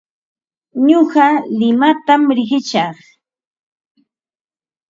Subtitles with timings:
[0.85, 1.27] Nuqa
[1.59, 2.97] limatam riqishaq.